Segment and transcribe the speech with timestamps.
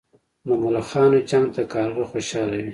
[0.47, 2.69] د ملخانو جنګ ته کارغه خوشاله وي.